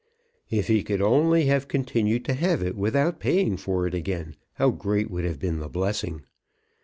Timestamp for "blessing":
5.69-6.23